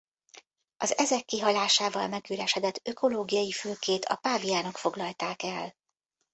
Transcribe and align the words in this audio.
Az 0.77 0.97
ezek 0.97 1.25
kihalásával 1.25 2.07
megüresedett 2.07 2.79
ökológiai 2.87 3.51
fülkét 3.51 4.05
a 4.05 4.15
páviánok 4.15 4.77
foglalták 4.77 5.43
el. 5.43 5.75